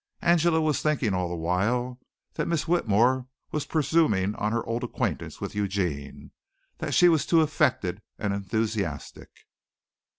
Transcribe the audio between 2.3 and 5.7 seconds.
that Miss Whitmore was presuming on her old acquaintance with